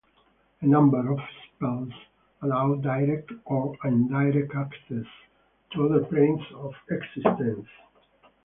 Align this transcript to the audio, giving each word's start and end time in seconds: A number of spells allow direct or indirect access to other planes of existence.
A 0.61 0.65
number 0.65 1.11
of 1.11 1.19
spells 1.45 1.93
allow 2.41 2.73
direct 2.73 3.31
or 3.45 3.75
indirect 3.83 4.51
access 4.55 5.05
to 5.73 5.85
other 5.85 6.03
planes 6.05 6.41
of 6.55 6.73
existence. 6.89 7.67